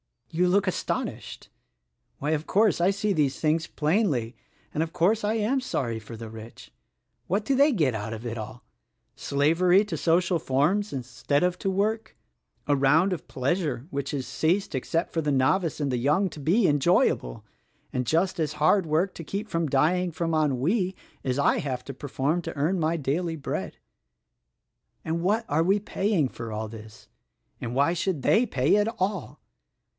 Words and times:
You 0.31 0.47
look 0.47 0.65
astonished! 0.65 1.49
Why, 2.17 2.31
of 2.31 2.47
course, 2.47 2.79
I 2.81 2.89
see 2.89 3.13
these 3.13 3.39
things 3.39 3.67
plainly, 3.67 4.35
and, 4.73 4.81
of 4.81 4.93
course 4.93 5.23
I 5.25 5.33
am 5.35 5.59
sorry 5.59 5.99
for 5.99 6.15
the 6.15 6.29
rich. 6.29 6.71
What 7.27 7.43
do 7.43 7.53
they 7.53 7.73
get 7.73 7.93
out 7.93 8.13
of 8.13 8.25
it 8.25 8.37
all? 8.37 8.63
Slavery 9.15 9.83
to 9.85 9.97
social 9.97 10.39
forms 10.39 10.91
instead 10.91 11.43
of 11.43 11.59
to 11.59 11.69
work; 11.69 12.15
a 12.65 12.75
round 12.75 13.13
of 13.13 13.27
pleasure 13.27 13.85
which 13.91 14.09
has 14.11 14.25
ceased, 14.25 14.73
except 14.73 15.11
for 15.11 15.21
the 15.21 15.33
novice 15.33 15.79
and 15.81 15.91
the 15.91 15.97
young, 15.97 16.29
to 16.29 16.39
be 16.39 16.65
enjoyable, 16.65 17.45
and 17.91 18.07
just 18.07 18.39
as 18.39 18.53
hard 18.53 18.87
work 18.87 19.13
to 19.15 19.25
keep 19.25 19.49
from 19.49 19.67
dying 19.67 20.11
from 20.13 20.33
ennui 20.33 20.95
as 21.25 21.37
I 21.37 21.57
have 21.57 21.83
to 21.85 21.93
perform 21.93 22.41
to 22.43 22.55
earn 22.55 22.79
my 22.79 22.95
daily 22.97 23.35
bread. 23.35 23.77
"And 25.05 25.21
what 25.21 25.45
are 25.49 25.63
they 25.63 25.77
paying 25.79 26.29
for 26.29 26.53
all 26.53 26.69
this?— 26.69 27.09
and 27.61 27.75
why 27.75 27.93
should 27.93 28.23
they 28.23 28.47
pay 28.47 28.77
at 28.77 28.87
all? 28.97 29.39